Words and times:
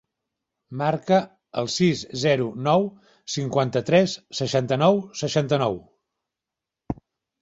Marca 0.81 1.17
el 1.61 1.67
sis, 1.73 2.01
zero, 2.23 2.47
nou, 2.69 2.87
cinquanta-tres, 3.35 4.15
seixanta-nou, 4.41 4.99
seixanta-nou. 5.23 5.79